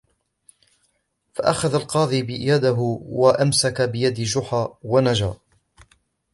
[1.33, 2.77] فأخذ القاضي يده
[3.09, 5.33] وأمسك بيد جحا ونجا